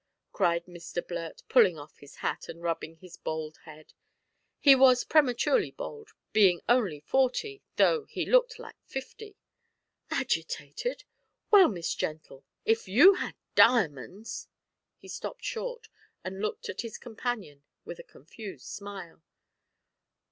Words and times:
cried 0.31 0.65
Mr 0.65 1.07
Blurt, 1.07 1.43
pulling 1.47 1.77
off 1.77 1.99
his 1.99 2.15
hat, 2.25 2.49
and 2.49 2.63
rubbing 2.63 2.95
his 2.95 3.17
bald 3.17 3.57
head 3.65 3.93
he 4.57 4.73
was 4.73 5.03
prematurely 5.03 5.69
bald, 5.69 6.09
being 6.33 6.59
only 6.67 6.99
forty, 6.99 7.61
though 7.75 8.05
he 8.05 8.25
looked 8.25 8.57
like 8.57 8.77
fifty 8.83 9.37
"agitated! 10.09 11.03
Well, 11.51 11.67
Miss 11.67 11.93
Gentle, 11.93 12.43
if 12.65 12.87
you 12.87 13.13
had 13.19 13.35
diamonds" 13.53 14.47
He 14.97 15.07
stopped 15.07 15.43
short, 15.45 15.87
and 16.23 16.41
looked 16.41 16.67
at 16.67 16.81
his 16.81 16.97
companion 16.97 17.61
with 17.85 17.99
a 17.99 18.03
confused 18.03 18.65
smile. 18.65 19.21